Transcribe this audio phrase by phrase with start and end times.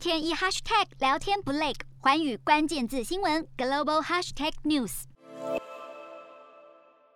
[0.00, 5.02] 天一 hashtag 聊天不累，环宇关键字新闻 global hashtag news。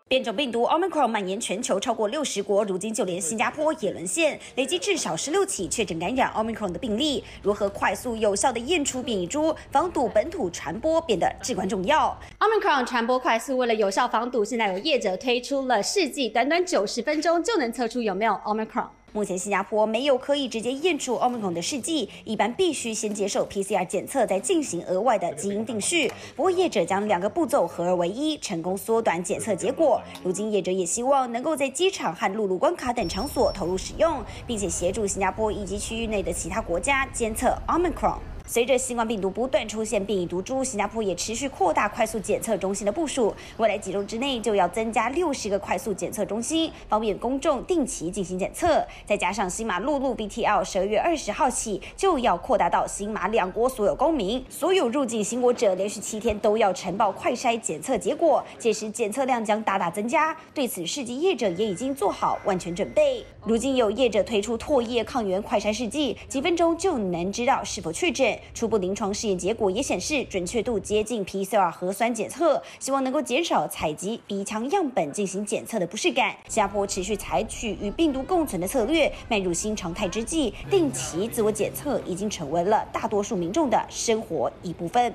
[0.07, 7.25] 变种病毒 Omicron 蔓延全球超过六十国，如今就连新加坡也沦陷，累计至少十六起确诊感染 Omicron 的病例。
[7.43, 12.15] 如何快速有效的验出变异株，防堵本土传播变得至关重要。
[12.39, 18.89] Omicron 传播快速，为了有效防堵，现在有业者推出了试剂，短短九十分钟就能测出有没有 Omicron。
[19.15, 26.11] 目前新加坡没有可以直接验出 Omicron 的试剂，一般必须先接受 PCR 检测，再进行额外的基因定序。
[26.35, 30.03] 不过业者将两个步骤合二为一，成功缩短检测结果。
[30.25, 38.19] 如今业者也希望能够在机场和陆路关卡等场所投入使用，并且协助新加坡以及区域内的其他国家监测 Omicron。
[38.55, 43.35] 随着新冠病毒不断出现变异毒株，新加坡也持续扩大快速检测中心的部署。
[43.57, 48.87] 未来几周之内就要增加六十个快速检测中心，方便公众定期进行检测。
[49.05, 60.33] 再加上新马陆路 BTL 十二月二十号起就要扩大到新马两国所有公民，所有入境新国者连续七天都要呈报快筛检测结果，届时检测量将大大增加。
[60.55, 63.27] 对此，试剂业者也已经做好万全准备。
[63.43, 68.39] 如今有业者推出唾液抗原快筛试剂，几分钟就能知道是否确诊。
[68.53, 76.37] 初步临床试验结果也显示，准确度接近 PCR 核酸检测，希望能够减少采集鼻腔样本进行检测的不适感。
[76.49, 85.15] 新加坡持续采取与病毒共存的策略，迈入新常态之际，定期自我检测已经成为了大多数民众的生活一部分。